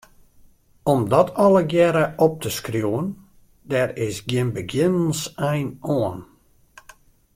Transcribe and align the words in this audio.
Om 0.83 1.03
dat 1.09 1.33
allegearre 1.43 2.05
op 2.25 2.35
te 2.41 2.49
skriuwen, 2.57 3.07
dêr 3.71 3.89
is 4.07 4.17
gjin 4.29 4.49
begjinnensein 4.57 5.69
oan. 5.97 6.19